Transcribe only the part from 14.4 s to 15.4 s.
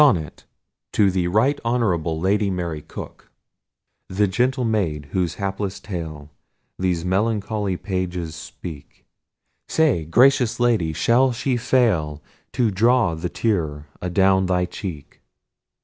thy cheek?